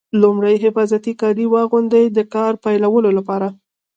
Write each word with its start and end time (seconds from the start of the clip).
لومړی 0.21 0.55
حفاظتي 0.63 1.13
کالي 1.21 1.45
واغوندئ 1.49 2.05
د 2.11 2.19
کار 2.33 2.53
پیلولو 2.63 3.09
لپاره. 3.17 3.47